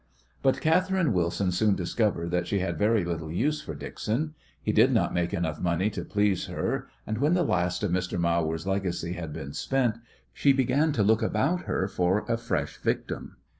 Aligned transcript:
But 0.41 0.61
Catherine 0.61 1.13
Wilson 1.13 1.51
soon 1.51 1.75
discovered 1.75 2.31
that 2.31 2.47
she 2.47 2.57
had 2.57 2.75
very 2.79 3.03
little 3.05 3.31
use 3.31 3.61
for 3.61 3.75
Dixon. 3.75 4.33
He 4.59 4.71
did 4.71 4.91
not 4.91 5.13
make 5.13 5.31
enough 5.31 5.59
money 5.59 5.91
to 5.91 6.03
please 6.03 6.47
her, 6.47 6.87
and 7.05 7.19
when 7.19 7.35
the 7.35 7.43
last 7.43 7.83
of 7.83 7.91
Mr. 7.91 8.19
Mawer's 8.19 8.65
legacy 8.65 9.13
had 9.13 9.31
been 9.31 9.53
spent 9.53 9.99
she 10.33 10.53
began 10.53 10.91
to 10.93 11.03
look 11.03 11.21
about 11.21 11.65
her 11.67 11.87
for 11.87 12.25
a 12.27 12.37
fresh 12.37 12.77
victim. 12.79 13.37